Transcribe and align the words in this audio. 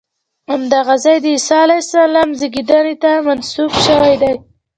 همدغه 0.51 0.95
ځای 1.03 1.17
د 1.21 1.25
عیسی 1.35 1.55
علیه 1.65 1.81
السلام 1.85 2.29
زېږېدنې 2.39 2.95
ته 3.03 3.11
منسوب 3.25 3.71
شوی 3.85 4.15
دی. 4.21 4.33